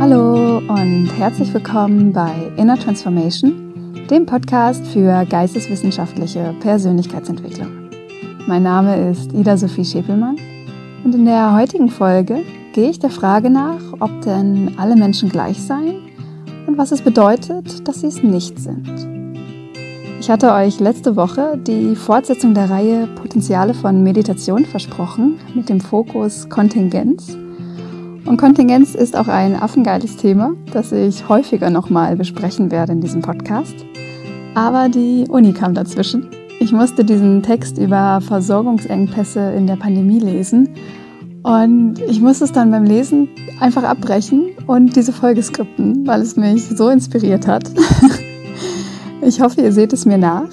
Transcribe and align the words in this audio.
Hallo 0.00 0.58
und 0.58 1.08
herzlich 1.16 1.54
willkommen 1.54 2.12
bei 2.12 2.30
Inner 2.58 2.78
Transformation, 2.78 4.04
dem 4.10 4.26
Podcast 4.26 4.86
für 4.88 5.24
geisteswissenschaftliche 5.24 6.54
Persönlichkeitsentwicklung. 6.60 7.88
Mein 8.46 8.64
Name 8.64 9.10
ist 9.10 9.32
Ida 9.32 9.56
Sophie 9.56 9.86
Schäpelmann 9.86 10.36
und 11.04 11.14
in 11.14 11.24
der 11.24 11.56
heutigen 11.56 11.88
Folge 11.88 12.42
gehe 12.74 12.90
ich 12.90 12.98
der 12.98 13.08
Frage 13.08 13.48
nach, 13.48 13.80
ob 14.00 14.20
denn 14.20 14.74
alle 14.76 14.96
Menschen 14.96 15.30
gleich 15.30 15.58
seien 15.58 16.02
und 16.66 16.76
was 16.76 16.92
es 16.92 17.00
bedeutet, 17.00 17.88
dass 17.88 18.02
sie 18.02 18.08
es 18.08 18.22
nicht 18.22 18.58
sind. 18.58 19.15
Ich 20.26 20.30
hatte 20.32 20.52
euch 20.52 20.80
letzte 20.80 21.14
Woche 21.14 21.56
die 21.56 21.94
Fortsetzung 21.94 22.52
der 22.52 22.68
Reihe 22.68 23.06
Potenziale 23.06 23.74
von 23.74 24.02
Meditation 24.02 24.64
versprochen 24.64 25.38
mit 25.54 25.68
dem 25.68 25.80
Fokus 25.80 26.48
Kontingenz. 26.48 27.38
Und 28.24 28.36
Kontingenz 28.36 28.96
ist 28.96 29.16
auch 29.16 29.28
ein 29.28 29.54
affengeiles 29.54 30.16
Thema, 30.16 30.54
das 30.72 30.90
ich 30.90 31.28
häufiger 31.28 31.70
nochmal 31.70 32.16
besprechen 32.16 32.72
werde 32.72 32.90
in 32.90 33.00
diesem 33.00 33.22
Podcast. 33.22 33.76
Aber 34.56 34.88
die 34.88 35.26
Uni 35.28 35.52
kam 35.52 35.74
dazwischen. 35.74 36.28
Ich 36.58 36.72
musste 36.72 37.04
diesen 37.04 37.44
Text 37.44 37.78
über 37.78 38.20
Versorgungsengpässe 38.20 39.52
in 39.52 39.68
der 39.68 39.76
Pandemie 39.76 40.18
lesen 40.18 40.70
und 41.44 42.00
ich 42.00 42.20
musste 42.20 42.46
es 42.46 42.50
dann 42.50 42.72
beim 42.72 42.82
Lesen 42.82 43.28
einfach 43.60 43.84
abbrechen 43.84 44.46
und 44.66 44.96
diese 44.96 45.12
Folge 45.12 45.40
skripten, 45.40 46.04
weil 46.04 46.20
es 46.20 46.34
mich 46.34 46.64
so 46.64 46.88
inspiriert 46.88 47.46
hat. 47.46 47.70
Ich 49.26 49.40
hoffe, 49.40 49.60
ihr 49.60 49.72
seht 49.72 49.92
es 49.92 50.04
mir 50.04 50.18
nach. 50.18 50.48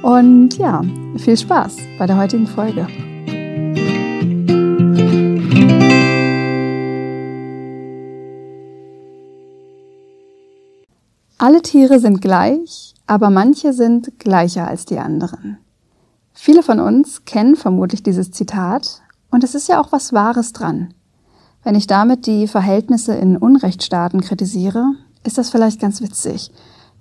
Und 0.00 0.56
ja, 0.58 0.80
viel 1.16 1.36
Spaß 1.36 1.76
bei 1.98 2.06
der 2.06 2.16
heutigen 2.16 2.46
Folge. 2.46 2.86
Alle 11.36 11.62
Tiere 11.62 11.98
sind 11.98 12.20
gleich, 12.22 12.94
aber 13.08 13.28
manche 13.30 13.72
sind 13.72 14.20
gleicher 14.20 14.68
als 14.68 14.84
die 14.84 15.00
anderen. 15.00 15.58
Viele 16.32 16.62
von 16.62 16.78
uns 16.78 17.24
kennen 17.24 17.56
vermutlich 17.56 18.04
dieses 18.04 18.30
Zitat 18.30 19.02
und 19.32 19.42
es 19.42 19.56
ist 19.56 19.68
ja 19.68 19.80
auch 19.80 19.90
was 19.90 20.12
Wahres 20.12 20.52
dran. 20.52 20.94
Wenn 21.64 21.74
ich 21.74 21.88
damit 21.88 22.26
die 22.26 22.46
Verhältnisse 22.46 23.16
in 23.16 23.36
Unrechtsstaaten 23.36 24.20
kritisiere, 24.20 24.92
ist 25.24 25.38
das 25.38 25.50
vielleicht 25.50 25.80
ganz 25.80 26.00
witzig. 26.00 26.52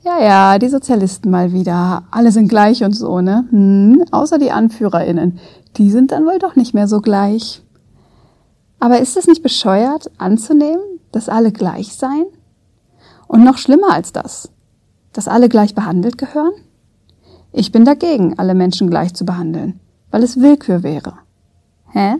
Ja, 0.06 0.22
ja, 0.22 0.60
die 0.60 0.70
Sozialisten 0.70 1.32
mal 1.32 1.52
wieder. 1.52 2.04
Alle 2.12 2.32
sind 2.32 2.48
gleich 2.48 2.84
und 2.84 2.94
so, 2.94 3.22
ne? 3.22 3.48
Hm, 3.50 4.06
außer 4.12 4.38
die 4.38 4.52
AnführerInnen. 4.52 5.40
Die 5.78 5.90
sind 5.90 6.12
dann 6.12 6.28
wohl 6.28 6.38
doch 6.38 6.56
nicht 6.56 6.76
mehr 6.76 6.88
so 6.88 7.02
gleich. 7.02 7.64
Aber 8.80 9.00
ist 9.00 9.18
es 9.18 9.26
nicht 9.26 9.42
bescheuert, 9.42 10.12
anzunehmen, 10.20 10.84
dass 11.12 11.28
alle 11.28 11.52
gleich 11.52 11.96
seien? 11.96 12.28
Und 13.28 13.44
noch 13.44 13.58
schlimmer 13.58 13.94
als 13.94 14.14
das, 14.14 14.52
dass 15.12 15.28
alle 15.28 15.50
gleich 15.50 15.74
behandelt 15.74 16.20
gehören? 16.20 16.54
Ich 17.52 17.72
bin 17.72 17.84
dagegen, 17.84 18.38
alle 18.38 18.54
Menschen 18.54 18.92
gleich 18.92 19.16
zu 19.16 19.26
behandeln, 19.26 19.80
weil 20.12 20.22
es 20.22 20.40
Willkür 20.40 20.84
wäre. 20.84 21.14
Hä? 21.90 22.18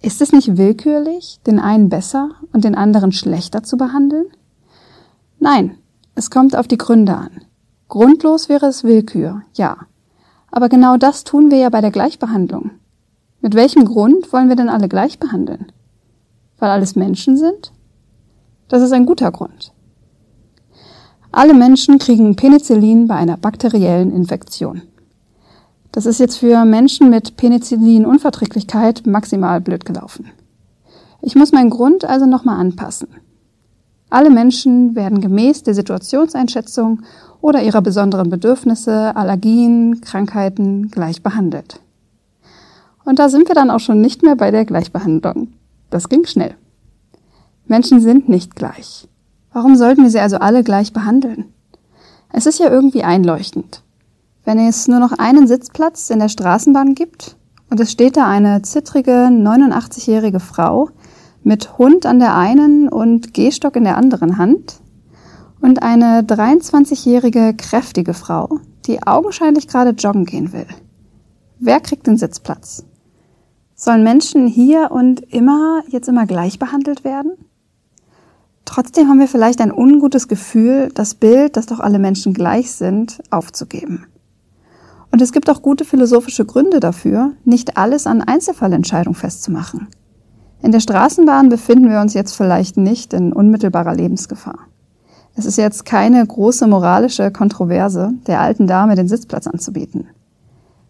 Ist 0.00 0.22
es 0.22 0.32
nicht 0.32 0.56
willkürlich, 0.56 1.38
den 1.46 1.60
einen 1.60 1.90
besser 1.90 2.30
und 2.50 2.64
den 2.64 2.74
anderen 2.74 3.12
schlechter 3.12 3.62
zu 3.62 3.76
behandeln? 3.76 4.28
Nein, 5.38 5.76
es 6.14 6.30
kommt 6.30 6.56
auf 6.56 6.68
die 6.68 6.78
Gründe 6.78 7.16
an. 7.16 7.30
Grundlos 7.88 8.48
wäre 8.48 8.66
es 8.66 8.84
Willkür, 8.84 9.42
ja. 9.54 9.76
Aber 10.50 10.68
genau 10.68 10.96
das 10.96 11.24
tun 11.24 11.50
wir 11.50 11.58
ja 11.58 11.70
bei 11.70 11.80
der 11.80 11.90
Gleichbehandlung. 11.90 12.72
Mit 13.40 13.54
welchem 13.54 13.84
Grund 13.84 14.32
wollen 14.32 14.48
wir 14.48 14.56
denn 14.56 14.68
alle 14.68 14.88
gleich 14.88 15.18
behandeln? 15.18 15.72
Weil 16.58 16.70
alles 16.70 16.96
Menschen 16.96 17.36
sind? 17.36 17.72
Das 18.68 18.82
ist 18.82 18.92
ein 18.92 19.06
guter 19.06 19.32
Grund. 19.32 19.72
Alle 21.32 21.54
Menschen 21.54 21.98
kriegen 21.98 22.36
Penicillin 22.36 23.08
bei 23.08 23.16
einer 23.16 23.38
bakteriellen 23.38 24.12
Infektion. 24.12 24.82
Das 25.92 26.06
ist 26.06 26.20
jetzt 26.20 26.38
für 26.38 26.64
Menschen 26.64 27.10
mit 27.10 27.36
Penicillin-Unverträglichkeit 27.36 29.06
maximal 29.06 29.60
blöd 29.60 29.84
gelaufen. 29.84 30.30
Ich 31.22 31.34
muss 31.34 31.52
meinen 31.52 31.70
Grund 31.70 32.04
also 32.04 32.26
nochmal 32.26 32.58
anpassen. 32.60 33.08
Alle 34.12 34.28
Menschen 34.28 34.94
werden 34.94 35.22
gemäß 35.22 35.62
der 35.62 35.72
Situationseinschätzung 35.72 37.00
oder 37.40 37.62
ihrer 37.62 37.80
besonderen 37.80 38.28
Bedürfnisse, 38.28 39.16
Allergien, 39.16 40.02
Krankheiten 40.02 40.90
gleich 40.90 41.22
behandelt. 41.22 41.80
Und 43.06 43.18
da 43.18 43.30
sind 43.30 43.48
wir 43.48 43.54
dann 43.54 43.70
auch 43.70 43.80
schon 43.80 44.02
nicht 44.02 44.22
mehr 44.22 44.36
bei 44.36 44.50
der 44.50 44.66
Gleichbehandlung. 44.66 45.54
Das 45.88 46.10
ging 46.10 46.26
schnell. 46.26 46.54
Menschen 47.64 48.02
sind 48.02 48.28
nicht 48.28 48.54
gleich. 48.54 49.08
Warum 49.50 49.76
sollten 49.76 50.02
wir 50.02 50.10
sie 50.10 50.20
also 50.20 50.36
alle 50.36 50.62
gleich 50.62 50.92
behandeln? 50.92 51.46
Es 52.30 52.44
ist 52.44 52.58
ja 52.58 52.70
irgendwie 52.70 53.04
einleuchtend. 53.04 53.82
Wenn 54.44 54.58
es 54.58 54.88
nur 54.88 54.98
noch 54.98 55.12
einen 55.12 55.46
Sitzplatz 55.46 56.10
in 56.10 56.18
der 56.18 56.28
Straßenbahn 56.28 56.94
gibt 56.94 57.36
und 57.70 57.80
es 57.80 57.90
steht 57.90 58.18
da 58.18 58.28
eine 58.28 58.60
zittrige 58.60 59.30
89-jährige 59.30 60.38
Frau, 60.38 60.90
mit 61.44 61.78
Hund 61.78 62.06
an 62.06 62.18
der 62.18 62.36
einen 62.36 62.88
und 62.88 63.34
Gehstock 63.34 63.76
in 63.76 63.84
der 63.84 63.96
anderen 63.96 64.38
Hand 64.38 64.80
und 65.60 65.82
eine 65.82 66.22
23-jährige 66.22 67.54
kräftige 67.54 68.14
Frau, 68.14 68.58
die 68.86 69.02
augenscheinlich 69.06 69.68
gerade 69.68 69.90
joggen 69.90 70.24
gehen 70.24 70.52
will. 70.52 70.66
Wer 71.58 71.80
kriegt 71.80 72.06
den 72.06 72.16
Sitzplatz? 72.16 72.84
Sollen 73.74 74.02
Menschen 74.04 74.46
hier 74.46 74.90
und 74.90 75.20
immer 75.32 75.82
jetzt 75.88 76.08
immer 76.08 76.26
gleich 76.26 76.58
behandelt 76.58 77.04
werden? 77.04 77.32
Trotzdem 78.64 79.08
haben 79.08 79.18
wir 79.18 79.28
vielleicht 79.28 79.60
ein 79.60 79.72
ungutes 79.72 80.28
Gefühl, 80.28 80.88
das 80.94 81.14
Bild, 81.14 81.56
dass 81.56 81.66
doch 81.66 81.80
alle 81.80 81.98
Menschen 81.98 82.32
gleich 82.32 82.72
sind, 82.72 83.22
aufzugeben. 83.30 84.06
Und 85.10 85.20
es 85.20 85.32
gibt 85.32 85.50
auch 85.50 85.62
gute 85.62 85.84
philosophische 85.84 86.46
Gründe 86.46 86.80
dafür, 86.80 87.32
nicht 87.44 87.76
alles 87.76 88.06
an 88.06 88.22
Einzelfallentscheidung 88.22 89.14
festzumachen. 89.14 89.88
In 90.62 90.70
der 90.70 90.78
Straßenbahn 90.78 91.48
befinden 91.48 91.90
wir 91.90 92.00
uns 92.00 92.14
jetzt 92.14 92.36
vielleicht 92.36 92.76
nicht 92.76 93.12
in 93.12 93.32
unmittelbarer 93.32 93.96
Lebensgefahr. 93.96 94.60
Es 95.34 95.44
ist 95.44 95.56
jetzt 95.56 95.84
keine 95.84 96.24
große 96.24 96.68
moralische 96.68 97.32
Kontroverse, 97.32 98.12
der 98.28 98.40
alten 98.40 98.68
Dame 98.68 98.94
den 98.94 99.08
Sitzplatz 99.08 99.48
anzubieten. 99.48 100.06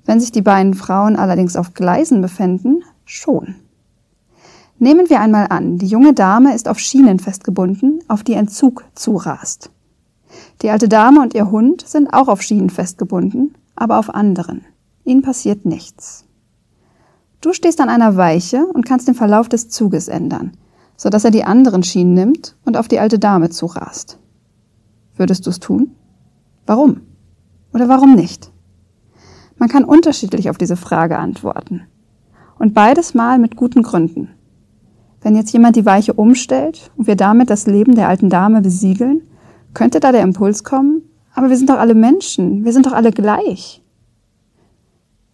Wenn 0.04 0.20
sich 0.20 0.30
die 0.30 0.42
beiden 0.42 0.74
Frauen 0.74 1.16
allerdings 1.16 1.56
auf 1.56 1.72
Gleisen 1.72 2.20
befänden, 2.20 2.84
schon. 3.06 3.54
Nehmen 4.78 5.08
wir 5.08 5.20
einmal 5.20 5.46
an, 5.48 5.78
die 5.78 5.86
junge 5.86 6.12
Dame 6.12 6.54
ist 6.54 6.68
auf 6.68 6.78
Schienen 6.78 7.18
festgebunden, 7.18 8.00
auf 8.08 8.24
die 8.24 8.36
ein 8.36 8.48
Zug 8.48 8.84
zurast. 8.94 9.70
Die 10.60 10.68
alte 10.68 10.88
Dame 10.88 11.22
und 11.22 11.34
ihr 11.34 11.50
Hund 11.50 11.86
sind 11.86 12.12
auch 12.12 12.28
auf 12.28 12.42
Schienen 12.42 12.68
festgebunden, 12.68 13.54
aber 13.74 13.98
auf 13.98 14.14
anderen. 14.14 14.66
Ihnen 15.04 15.22
passiert 15.22 15.64
nichts. 15.64 16.26
Du 17.42 17.52
stehst 17.52 17.80
an 17.80 17.88
einer 17.88 18.16
Weiche 18.16 18.66
und 18.66 18.86
kannst 18.86 19.08
den 19.08 19.16
Verlauf 19.16 19.48
des 19.48 19.68
Zuges 19.68 20.06
ändern, 20.06 20.52
sodass 20.96 21.24
er 21.24 21.32
die 21.32 21.42
anderen 21.42 21.82
Schienen 21.82 22.14
nimmt 22.14 22.56
und 22.64 22.76
auf 22.76 22.86
die 22.86 23.00
alte 23.00 23.18
Dame 23.18 23.50
zurast. 23.50 24.18
Würdest 25.16 25.44
du 25.44 25.50
es 25.50 25.58
tun? 25.58 25.90
Warum? 26.66 27.00
Oder 27.74 27.88
warum 27.88 28.14
nicht? 28.14 28.52
Man 29.56 29.68
kann 29.68 29.82
unterschiedlich 29.82 30.50
auf 30.50 30.56
diese 30.56 30.76
Frage 30.76 31.18
antworten. 31.18 31.82
Und 32.60 32.74
beides 32.74 33.12
mal 33.12 33.40
mit 33.40 33.56
guten 33.56 33.82
Gründen. 33.82 34.28
Wenn 35.20 35.34
jetzt 35.34 35.52
jemand 35.52 35.74
die 35.74 35.84
Weiche 35.84 36.12
umstellt 36.12 36.92
und 36.96 37.08
wir 37.08 37.16
damit 37.16 37.50
das 37.50 37.66
Leben 37.66 37.96
der 37.96 38.08
alten 38.08 38.30
Dame 38.30 38.60
besiegeln, 38.60 39.22
könnte 39.74 39.98
da 39.98 40.12
der 40.12 40.22
Impuls 40.22 40.62
kommen, 40.62 41.02
aber 41.34 41.48
wir 41.48 41.56
sind 41.56 41.70
doch 41.70 41.78
alle 41.78 41.96
Menschen, 41.96 42.64
wir 42.64 42.72
sind 42.72 42.86
doch 42.86 42.92
alle 42.92 43.10
gleich. 43.10 43.81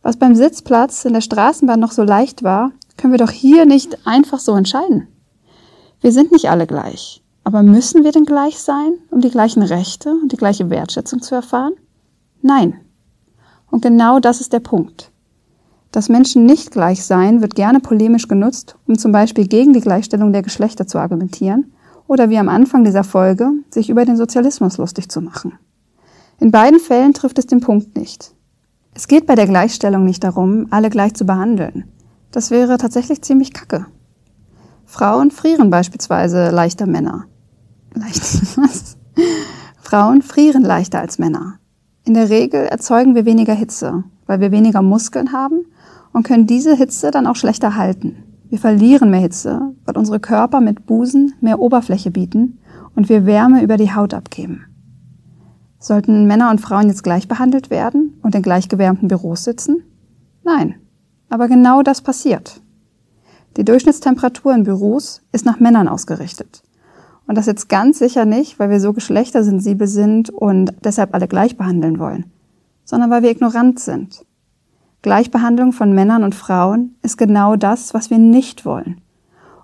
Was 0.09 0.17
beim 0.17 0.35
Sitzplatz 0.35 1.05
in 1.05 1.13
der 1.13 1.21
Straßenbahn 1.21 1.79
noch 1.79 1.93
so 1.93 2.03
leicht 2.03 2.43
war, 2.43 2.73
können 2.97 3.13
wir 3.13 3.19
doch 3.19 3.31
hier 3.31 3.67
nicht 3.67 4.07
einfach 4.07 4.39
so 4.39 4.55
entscheiden. 4.55 5.07
Wir 6.01 6.13
sind 6.13 6.33
nicht 6.33 6.49
alle 6.49 6.67
gleich. 6.67 7.23
Aber 7.45 7.63
müssen 7.63 8.05
wir 8.05 8.13
denn 8.13 8.25
gleich 8.25 8.59
sein, 8.59 8.95
um 9.11 9.21
die 9.21 9.29
gleichen 9.29 9.63
Rechte 9.63 10.09
und 10.13 10.33
die 10.33 10.39
gleiche 10.39 10.71
Wertschätzung 10.71 11.21
zu 11.21 11.35
erfahren? 11.35 11.75
Nein. 12.41 12.81
Und 13.71 13.83
genau 13.83 14.19
das 14.19 14.41
ist 14.41 14.55
der 14.55 14.61
Punkt. 14.61 15.13
Das 15.93 16.09
Menschen 16.09 16.47
nicht 16.47 16.71
gleich 16.71 17.05
sein 17.05 17.43
wird 17.43 17.55
gerne 17.55 17.81
polemisch 17.81 18.29
genutzt, 18.29 18.77
um 18.87 18.97
zum 18.97 19.13
Beispiel 19.13 19.47
gegen 19.47 19.75
die 19.75 19.83
Gleichstellung 19.83 20.33
der 20.33 20.41
Geschlechter 20.41 20.87
zu 20.87 20.97
argumentieren 20.97 21.75
oder 22.07 22.31
wie 22.31 22.39
am 22.39 22.49
Anfang 22.49 22.83
dieser 22.83 23.05
Folge, 23.05 23.51
sich 23.69 23.91
über 23.91 24.07
den 24.07 24.17
Sozialismus 24.17 24.79
lustig 24.79 25.11
zu 25.11 25.21
machen. 25.21 25.59
In 26.41 26.51
beiden 26.51 26.81
Fällen 26.81 27.13
trifft 27.13 27.39
es 27.39 27.45
den 27.45 27.61
Punkt 27.61 27.95
nicht. 27.95 28.33
Es 28.99 29.07
geht 29.07 29.27
bei 29.27 29.37
der 29.37 29.47
Gleichstellung 29.47 30.05
nicht 30.05 30.25
darum, 30.25 30.67
alle 30.71 30.91
gleich 30.91 31.15
zu 31.15 31.25
behandeln. 31.25 31.85
Das 32.33 32.51
wäre 32.51 32.79
tatsächlich 32.79 33.23
ziemlich 33.23 33.53
kacke. 33.53 33.87
Frauen 34.87 35.31
frieren 35.31 35.71
beispielsweise 35.71 36.51
leichter 36.51 36.87
Männer. 36.87 37.27
Leicht, 37.95 38.25
was? 38.57 38.97
Frauen 39.81 40.21
frieren 40.21 40.65
leichter 40.65 40.99
als 40.99 41.21
Männer. 41.21 41.61
In 42.05 42.15
der 42.15 42.29
Regel 42.29 42.65
erzeugen 42.65 43.15
wir 43.15 43.25
weniger 43.25 43.55
Hitze, 43.55 44.03
weil 44.27 44.41
wir 44.41 44.51
weniger 44.51 44.83
Muskeln 44.83 45.31
haben 45.31 45.61
und 46.13 46.25
können 46.25 46.49
diese 46.49 46.75
Hitze 46.75 47.13
dann 47.13 47.29
auch 47.29 47.37
schlechter 47.37 47.77
halten. 47.77 48.25
Wir 48.51 48.59
verlieren 48.59 49.13
mehr 49.13 49.21
Hitze, 49.21 49.61
weil 49.85 49.97
unsere 49.97 50.19
Körper 50.19 50.61
mit 50.61 50.87
Busen 50.87 51.35
mehr 51.41 51.61
Oberfläche 51.61 52.11
bieten 52.11 52.59
und 52.97 53.09
wir 53.09 53.27
Wärme 53.27 53.63
über 53.63 53.77
die 53.77 53.95
Haut 53.95 54.13
abgeben. 54.13 54.65
Sollten 55.79 56.27
Männer 56.27 56.51
und 56.51 56.61
Frauen 56.61 56.89
jetzt 56.89 57.05
gleich 57.05 57.29
behandelt 57.29 57.71
werden 57.71 58.19
und 58.23 58.35
in 58.35 58.43
gleich 58.43 58.69
gewärmten 58.69 59.09
Büros 59.09 59.45
sitzen? 59.45 59.83
Nein. 60.45 60.77
Aber 61.31 61.49
genau 61.49 61.83
das 61.83 62.01
passiert. 62.01 62.61
Die 63.57 63.65
Durchschnittstemperatur 63.65 64.55
in 64.55 64.65
Büros 64.65 65.23
ist 65.33 65.45
nach 65.45 65.61
Männern 65.61 65.89
ausgerichtet. 65.89 66.63
Und 67.27 67.37
das 67.37 67.47
jetzt 67.47 67.69
ganz 67.69 67.99
sicher 67.99 68.25
nicht, 68.25 68.59
weil 68.59 68.71
wir 68.71 68.81
so 68.81 68.93
geschlechtersensibel 68.93 69.87
sind 69.87 70.31
und 70.31 70.73
deshalb 70.83 71.15
alle 71.15 71.29
gleich 71.29 71.57
behandeln 71.57 71.99
wollen, 71.99 72.25
sondern 72.85 73.11
weil 73.11 73.23
wir 73.23 73.31
ignorant 73.31 73.79
sind. 73.79 74.25
Gleichbehandlung 75.03 75.73
von 75.73 75.93
Männern 75.93 76.25
und 76.25 76.35
Frauen 76.35 76.97
ist 77.03 77.19
genau 77.19 77.57
das, 77.57 77.95
was 77.95 78.11
wir 78.11 78.19
nicht 78.19 78.65
wollen. 78.65 79.01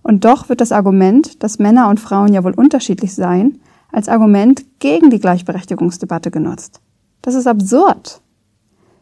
Und 0.03 0.27
doch 0.27 0.51
wird 0.51 0.61
das 0.61 0.73
Argument, 0.73 1.43
dass 1.43 1.59
Männer 1.59 1.89
und 1.89 1.99
Frauen 1.99 2.35
ja 2.35 2.45
wohl 2.45 2.53
unterschiedlich 2.53 3.15
seien, 3.15 3.61
als 3.95 4.09
Argument 4.09 4.65
gegen 4.79 5.11
die 5.11 5.21
Gleichberechtigungsdebatte 5.21 6.31
genutzt. 6.31 6.81
Das 7.23 7.35
ist 7.35 7.47
absurd. 7.47 8.21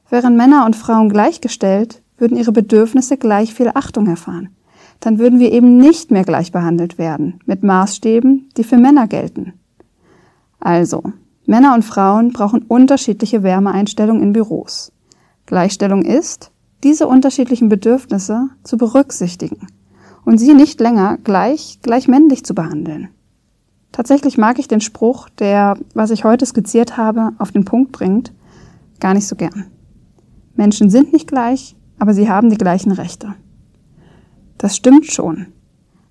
Wären 0.09 0.37
Männer 0.37 0.67
und 0.67 0.77
Frauen 0.77 1.09
gleichgestellt, 1.09 2.03
würden 2.19 2.37
ihre 2.37 2.53
Bedürfnisse 2.53 3.17
gleich 3.17 3.55
viel 3.55 3.71
Achtung 3.75 4.07
erfahren 4.07 4.51
dann 5.03 5.19
würden 5.19 5.41
wir 5.41 5.53
eben 5.53 5.79
nicht 5.79 6.13
mehr 6.13 6.23
gleich 6.23 6.53
behandelt 6.53 6.97
werden 6.97 7.41
mit 7.45 7.65
Maßstäben, 7.65 8.49
die 8.57 8.65
für 8.65 8.79
Männer 8.79 9.09
gelten. 9.09 9.53
Also, 10.61 11.03
Männer 11.45 11.75
und 11.75 11.85
Frauen 11.85 12.33
brauchen 12.33 12.63
unterschiedliche 12.63 13.43
Wärmeeinstellungen 13.43 14.23
in 14.23 14.33
Büros. 14.33 14.93
Gleichstellung 15.47 16.03
ist, 16.03 16.53
diese 16.85 17.09
unterschiedlichen 17.09 17.69
Bedürfnisse 17.69 18.49
zu 18.63 18.77
berücksichtigen 18.77 19.67
und 20.25 20.39
sie 20.39 20.55
nicht 20.55 20.81
länger 20.81 21.19
gleich, 21.25 21.81
gleich 21.83 22.07
männlich 22.07 22.45
zu 22.45 22.55
behandeln. 22.55 23.09
Tatsächlich 23.93 24.39
mag 24.39 24.59
ich 24.59 24.69
den 24.69 24.81
Spruch, 24.81 25.29
der, 25.29 25.77
was 25.95 26.11
ich 26.11 26.25
heute 26.25 26.47
skizziert 26.47 26.97
habe, 26.97 27.33
auf 27.39 27.53
den 27.53 27.67
Punkt 27.67 27.93
bringt, 27.93 28.33
gar 29.01 29.13
nicht 29.13 29.29
so 29.29 29.37
gern. 29.37 29.67
Menschen 30.55 30.91
sind 30.91 31.13
nicht 31.13 31.29
gleich, 31.29 31.77
aber 31.99 32.15
sie 32.15 32.29
haben 32.29 32.51
die 32.51 32.59
gleichen 32.59 32.93
Rechte. 32.93 33.35
Das 34.59 34.77
stimmt 34.77 35.07
schon. 35.07 35.47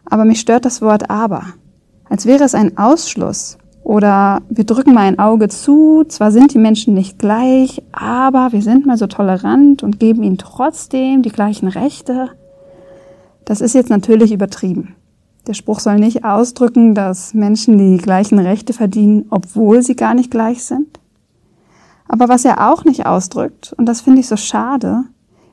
Aber 0.05 0.25
mich 0.25 0.39
stört 0.39 0.65
das 0.65 0.81
Wort 0.81 1.09
aber. 1.09 1.45
Als 2.09 2.25
wäre 2.25 2.43
es 2.43 2.53
ein 2.53 2.77
Ausschluss. 2.77 3.57
Oder 3.83 4.41
wir 4.49 4.65
drücken 4.65 4.93
mal 4.93 5.07
ein 5.07 5.17
Auge 5.17 5.47
zu, 5.47 6.03
zwar 6.07 6.31
sind 6.31 6.53
die 6.53 6.59
Menschen 6.59 6.93
nicht 6.93 7.17
gleich, 7.17 7.81
aber 7.91 8.51
wir 8.51 8.61
sind 8.61 8.85
mal 8.85 8.97
so 8.97 9.07
tolerant 9.07 9.81
und 9.81 9.99
geben 9.99 10.21
ihnen 10.21 10.37
trotzdem 10.37 11.23
die 11.23 11.31
gleichen 11.31 11.67
Rechte. 11.67 12.29
Das 13.43 13.59
ist 13.59 13.73
jetzt 13.73 13.89
natürlich 13.89 14.31
übertrieben. 14.31 14.95
Der 15.47 15.53
Spruch 15.53 15.79
soll 15.79 15.97
nicht 15.97 16.23
ausdrücken, 16.23 16.93
dass 16.93 17.33
Menschen 17.33 17.77
die 17.77 17.97
gleichen 17.97 18.37
Rechte 18.39 18.73
verdienen, 18.73 19.25
obwohl 19.29 19.81
sie 19.81 19.95
gar 19.95 20.13
nicht 20.13 20.29
gleich 20.29 20.63
sind. 20.63 20.99
Aber 22.07 22.29
was 22.29 22.45
er 22.45 22.71
auch 22.71 22.83
nicht 22.83 23.05
ausdrückt, 23.05 23.73
und 23.77 23.85
das 23.85 24.01
finde 24.01 24.19
ich 24.19 24.27
so 24.27 24.37
schade, 24.37 25.05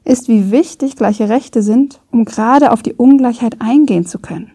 ist, 0.05 0.29
wie 0.29 0.51
wichtig 0.51 0.97
gleiche 0.97 1.29
Rechte 1.29 1.63
sind, 1.63 2.01
um 2.11 2.25
gerade 2.25 2.73
auf 2.73 2.83
die 2.83 2.95
Ungleichheit 2.95 3.61
eingehen 3.61 4.07
zu 4.07 4.19
können. 4.19 4.51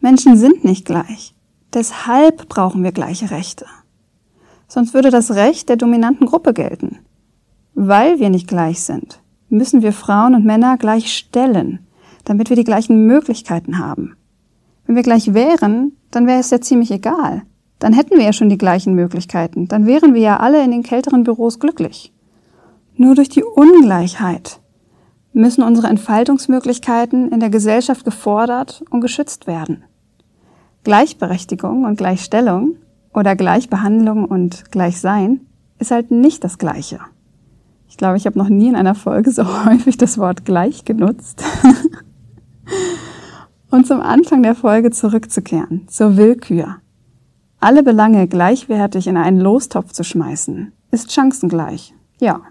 Menschen 0.00 0.36
sind 0.36 0.64
nicht 0.64 0.84
gleich. 0.84 1.34
Deshalb 1.74 2.48
brauchen 2.48 2.82
wir 2.82 2.92
gleiche 2.92 3.30
Rechte. 3.30 3.66
Sonst 4.68 4.94
würde 4.94 5.10
das 5.10 5.32
Recht 5.32 5.68
der 5.68 5.76
dominanten 5.76 6.26
Gruppe 6.26 6.54
gelten. 6.54 6.98
Weil 7.74 8.18
wir 8.18 8.30
nicht 8.30 8.48
gleich 8.48 8.82
sind, 8.82 9.20
müssen 9.48 9.82
wir 9.82 9.92
Frauen 9.92 10.34
und 10.34 10.44
Männer 10.44 10.78
gleich 10.78 11.12
stellen, 11.12 11.80
damit 12.28 12.50
wir 12.50 12.56
die 12.56 12.64
gleichen 12.64 13.06
Möglichkeiten 13.06 13.78
haben. 13.78 14.14
Wenn 14.86 14.96
wir 14.96 15.02
gleich 15.02 15.32
wären, 15.32 15.92
dann 16.10 16.26
wäre 16.26 16.40
es 16.40 16.50
ja 16.50 16.60
ziemlich 16.60 16.90
egal. 16.90 17.42
Dann 17.78 17.92
hätten 17.92 18.16
wir 18.16 18.24
ja 18.24 18.32
schon 18.32 18.48
die 18.48 18.58
gleichen 18.58 18.94
Möglichkeiten. 18.94 19.66
Dann 19.66 19.86
wären 19.86 20.12
wir 20.12 20.20
ja 20.20 20.36
alle 20.38 20.62
in 20.62 20.70
den 20.70 20.82
kälteren 20.82 21.24
Büros 21.24 21.58
glücklich. 21.58 22.12
Nur 22.96 23.14
durch 23.14 23.28
die 23.28 23.44
Ungleichheit 23.44 24.60
müssen 25.32 25.62
unsere 25.62 25.86
Entfaltungsmöglichkeiten 25.86 27.30
in 27.30 27.40
der 27.40 27.50
Gesellschaft 27.50 28.04
gefordert 28.04 28.82
und 28.90 29.00
geschützt 29.00 29.46
werden. 29.46 29.84
Gleichberechtigung 30.84 31.84
und 31.84 31.96
Gleichstellung 31.96 32.76
oder 33.14 33.36
Gleichbehandlung 33.36 34.24
und 34.24 34.70
Gleichsein 34.70 35.40
ist 35.78 35.92
halt 35.92 36.10
nicht 36.10 36.44
das 36.44 36.58
Gleiche. 36.58 36.98
Ich 37.88 37.96
glaube, 37.96 38.16
ich 38.16 38.26
habe 38.26 38.38
noch 38.38 38.48
nie 38.48 38.68
in 38.68 38.76
einer 38.76 38.94
Folge 38.94 39.30
so 39.30 39.44
häufig 39.64 39.96
das 39.96 40.18
Wort 40.18 40.44
gleich 40.44 40.84
genutzt. 40.84 41.42
und 43.70 43.86
zum 43.86 44.00
Anfang 44.00 44.42
der 44.42 44.54
Folge 44.54 44.90
zurückzukehren, 44.90 45.86
zur 45.88 46.16
Willkür. 46.16 46.76
Alle 47.60 47.82
Belange 47.82 48.28
gleichwertig 48.28 49.06
in 49.06 49.16
einen 49.16 49.40
Lostopf 49.40 49.92
zu 49.92 50.04
schmeißen, 50.04 50.72
ist 50.90 51.12
chancengleich. 51.12 51.94
Ja, 52.20 52.42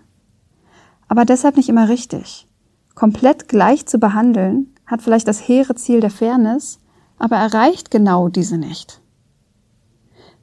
aber 1.07 1.25
deshalb 1.25 1.57
nicht 1.57 1.69
immer 1.69 1.89
richtig. 1.89 2.47
Komplett 2.95 3.47
gleich 3.47 3.85
zu 3.85 3.99
behandeln 3.99 4.73
hat 4.85 5.01
vielleicht 5.01 5.27
das 5.27 5.47
hehre 5.47 5.75
Ziel 5.75 5.99
der 5.99 6.09
Fairness, 6.09 6.79
aber 7.19 7.35
erreicht 7.37 7.91
genau 7.91 8.29
diese 8.29 8.57
nicht. 8.57 9.01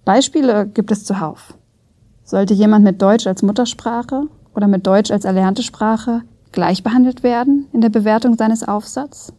Beispiele 0.05 0.67
gibt 0.67 0.91
es 0.91 1.05
zuhauf. 1.05 1.55
Sollte 2.25 2.55
jemand 2.55 2.85
mit 2.85 3.01
Deutsch 3.01 3.27
als 3.27 3.43
Muttersprache 3.43 4.29
oder 4.55 4.67
mit 4.67 4.87
Deutsch 4.87 5.11
als 5.11 5.25
erlernte 5.25 5.63
Sprache 5.63 6.23
gleich 6.53 6.83
behandelt 6.83 7.23
werden 7.23 7.67
in 7.73 7.81
der 7.81 7.89
Bewertung 7.89 8.37
seines 8.37 8.63
Aufsatzes? 8.67 9.33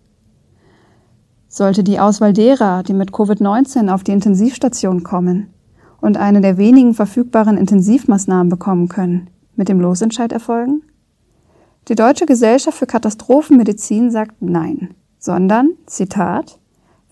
Sollte 1.56 1.86
die 1.86 2.02
Auswahl 2.02 2.34
derer, 2.34 2.84
die 2.84 2.92
mit 2.92 3.12
Covid-19 3.12 3.90
auf 3.90 4.04
die 4.04 4.12
Intensivstation 4.12 5.04
kommen 5.04 5.54
und 6.02 6.18
eine 6.18 6.42
der 6.42 6.58
wenigen 6.58 6.94
verfügbaren 6.94 7.58
Intensivmaßnahmen 7.58 8.50
bekommen 8.50 8.90
können, 8.90 9.30
mit 9.56 9.70
dem 9.70 9.80
Losentscheid 9.80 10.34
erfolgen? 10.34 10.82
Die 11.88 11.96
Deutsche 11.96 12.26
Gesellschaft 12.26 12.78
für 12.78 12.88
Katastrophenmedizin 12.88 14.12
sagt 14.12 14.42
Nein, 14.42 14.96
sondern, 15.18 15.70
Zitat, 15.86 16.60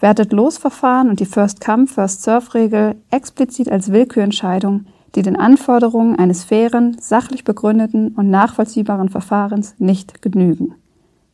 wertet 0.02 0.34
Losverfahren 0.34 1.08
und 1.08 1.22
die 1.22 1.26
First-Come, 1.26 1.88
First-Serve-Regel 1.88 2.96
explizit 3.12 3.72
als 3.72 3.94
Willkürentscheidung, 3.94 4.88
die 5.16 5.22
den 5.22 5.38
Anforderungen 5.38 6.18
eines 6.18 6.44
fairen, 6.44 6.98
sachlich 7.00 7.46
begründeten 7.46 8.10
und 8.10 8.30
nachvollziehbaren 8.30 9.08
Verfahrens 9.08 9.76
nicht 9.78 10.22
genügen. 10.22 10.76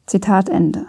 Zitat 0.05 0.47
Ende. 0.47 0.85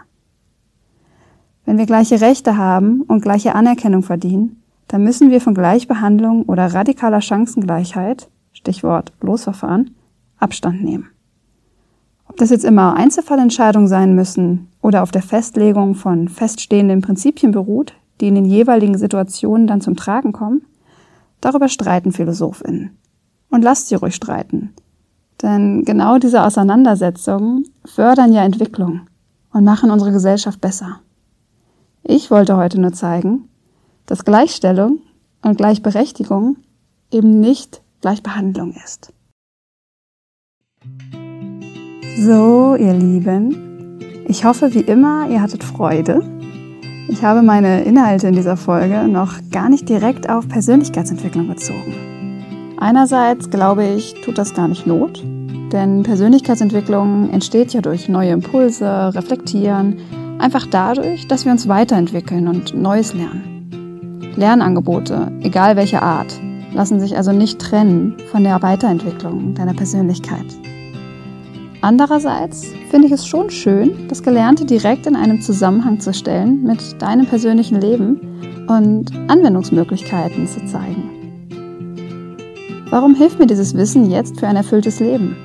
Wenn 1.64 1.78
wir 1.78 1.86
gleiche 1.86 2.20
Rechte 2.20 2.56
haben 2.56 3.02
und 3.02 3.22
gleiche 3.22 3.54
Anerkennung 3.54 4.02
verdienen, 4.02 4.62
dann 4.88 5.04
müssen 5.04 5.30
wir 5.30 5.40
von 5.40 5.54
Gleichbehandlung 5.54 6.44
oder 6.44 6.66
radikaler 6.66 7.20
Chancengleichheit, 7.20 8.28
Stichwort 8.52 9.12
Losverfahren, 9.20 9.94
Abstand 10.38 10.82
nehmen. 10.82 11.08
Ob 12.26 12.36
das 12.36 12.50
jetzt 12.50 12.64
immer 12.64 12.94
Einzelfallentscheidungen 12.94 13.88
sein 13.88 14.14
müssen 14.14 14.68
oder 14.82 15.02
auf 15.02 15.10
der 15.10 15.22
Festlegung 15.22 15.94
von 15.94 16.28
feststehenden 16.28 17.02
Prinzipien 17.02 17.52
beruht, 17.52 17.94
die 18.20 18.28
in 18.28 18.34
den 18.34 18.44
jeweiligen 18.44 18.98
Situationen 18.98 19.66
dann 19.66 19.80
zum 19.80 19.96
Tragen 19.96 20.32
kommen, 20.32 20.62
darüber 21.40 21.68
streiten 21.68 22.12
PhilosophInnen. 22.12 22.96
Und 23.50 23.62
lasst 23.62 23.88
sie 23.88 23.96
ruhig 23.96 24.14
streiten. 24.14 24.74
Denn 25.42 25.84
genau 25.84 26.18
diese 26.18 26.44
Auseinandersetzungen 26.44 27.64
fördern 27.84 28.32
ja 28.32 28.44
Entwicklung 28.44 29.02
und 29.52 29.64
machen 29.64 29.90
unsere 29.90 30.12
Gesellschaft 30.12 30.60
besser. 30.60 31.00
Ich 32.02 32.30
wollte 32.30 32.56
heute 32.56 32.80
nur 32.80 32.92
zeigen, 32.92 33.48
dass 34.06 34.24
Gleichstellung 34.24 35.00
und 35.42 35.56
Gleichberechtigung 35.56 36.56
eben 37.10 37.40
nicht 37.40 37.82
Gleichbehandlung 38.00 38.74
ist. 38.84 39.12
So, 42.18 42.76
ihr 42.76 42.94
Lieben, 42.94 43.98
ich 44.26 44.44
hoffe 44.44 44.74
wie 44.74 44.80
immer, 44.80 45.28
ihr 45.28 45.42
hattet 45.42 45.62
Freude. 45.62 46.22
Ich 47.08 47.24
habe 47.24 47.42
meine 47.42 47.82
Inhalte 47.82 48.28
in 48.28 48.34
dieser 48.34 48.56
Folge 48.56 49.08
noch 49.08 49.34
gar 49.50 49.68
nicht 49.68 49.88
direkt 49.88 50.28
auf 50.28 50.48
Persönlichkeitsentwicklung 50.48 51.48
bezogen. 51.48 52.76
Einerseits 52.78 53.50
glaube 53.50 53.84
ich, 53.84 54.14
tut 54.22 54.38
das 54.38 54.54
gar 54.54 54.68
nicht 54.68 54.86
Not, 54.86 55.22
denn 55.72 56.02
Persönlichkeitsentwicklung 56.02 57.30
entsteht 57.30 57.72
ja 57.74 57.80
durch 57.80 58.08
neue 58.08 58.30
Impulse, 58.30 59.14
Reflektieren, 59.14 59.98
einfach 60.40 60.66
dadurch, 60.66 61.28
dass 61.28 61.44
wir 61.44 61.52
uns 61.52 61.68
weiterentwickeln 61.68 62.48
und 62.48 62.74
Neues 62.74 63.14
lernen. 63.14 64.32
Lernangebote, 64.36 65.30
egal 65.40 65.76
welche 65.76 66.02
Art, 66.02 66.40
lassen 66.72 67.00
sich 67.00 67.16
also 67.16 67.32
nicht 67.32 67.58
trennen 67.58 68.16
von 68.30 68.44
der 68.44 68.62
Weiterentwicklung 68.62 69.54
deiner 69.54 69.74
Persönlichkeit. 69.74 70.46
Andererseits 71.82 72.66
finde 72.90 73.06
ich 73.06 73.12
es 73.12 73.26
schon 73.26 73.50
schön, 73.50 74.08
das 74.08 74.22
Gelernte 74.22 74.64
direkt 74.66 75.06
in 75.06 75.16
einem 75.16 75.40
Zusammenhang 75.40 75.98
zu 75.98 76.12
stellen 76.12 76.62
mit 76.62 77.00
deinem 77.00 77.26
persönlichen 77.26 77.80
Leben 77.80 78.66
und 78.68 79.10
Anwendungsmöglichkeiten 79.28 80.46
zu 80.46 80.64
zeigen. 80.66 81.10
Warum 82.90 83.14
hilft 83.14 83.38
mir 83.38 83.46
dieses 83.46 83.74
Wissen 83.74 84.10
jetzt 84.10 84.40
für 84.40 84.48
ein 84.48 84.56
erfülltes 84.56 85.00
Leben? 85.00 85.36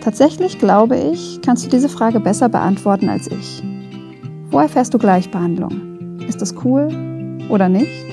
Tatsächlich 0.00 0.58
glaube 0.58 0.96
ich, 0.96 1.40
kannst 1.44 1.66
du 1.66 1.70
diese 1.70 1.88
Frage 1.88 2.20
besser 2.20 2.48
beantworten 2.48 3.08
als 3.08 3.30
ich. 3.30 3.62
Wo 4.50 4.58
erfährst 4.58 4.94
du 4.94 4.98
Gleichbehandlung? 4.98 6.20
Ist 6.26 6.40
das 6.40 6.54
cool 6.64 6.88
oder 7.50 7.68
nicht? 7.68 8.06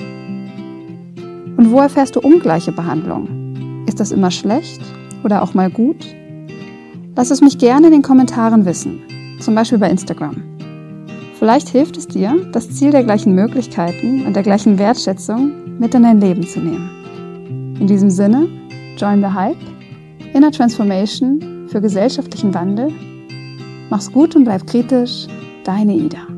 Und 1.56 1.70
wo 1.70 1.80
erfährst 1.80 2.14
du 2.14 2.20
ungleiche 2.20 2.72
Behandlung? 2.72 3.84
Ist 3.86 4.00
das 4.00 4.12
immer 4.12 4.30
schlecht 4.30 4.82
oder 5.24 5.42
auch 5.42 5.54
mal 5.54 5.70
gut? 5.70 6.06
Lass 7.16 7.30
es 7.30 7.40
mich 7.40 7.56
gerne 7.56 7.86
in 7.86 7.94
den 7.94 8.02
Kommentaren 8.02 8.66
wissen, 8.66 9.00
zum 9.40 9.54
Beispiel 9.54 9.78
bei 9.78 9.88
Instagram. 9.88 10.42
Vielleicht 11.38 11.70
hilft 11.70 11.96
es 11.96 12.06
dir, 12.06 12.34
das 12.52 12.70
Ziel 12.70 12.90
der 12.90 13.04
gleichen 13.04 13.34
Möglichkeiten 13.34 14.26
und 14.26 14.36
der 14.36 14.42
gleichen 14.42 14.78
Wertschätzung 14.78 15.78
mit 15.78 15.94
in 15.94 16.02
dein 16.02 16.20
Leben 16.20 16.46
zu 16.46 16.60
nehmen. 16.60 17.76
In 17.80 17.86
diesem 17.86 18.10
Sinne, 18.10 18.46
join 18.98 19.20
the 19.20 19.28
hype, 19.28 19.56
Inner 20.34 20.52
Transformation 20.52 21.66
für 21.68 21.80
gesellschaftlichen 21.80 22.52
Wandel. 22.52 22.92
Mach's 23.88 24.12
gut 24.12 24.36
und 24.36 24.44
bleib 24.44 24.66
kritisch, 24.66 25.26
deine 25.66 25.94
Ida. 25.94 26.35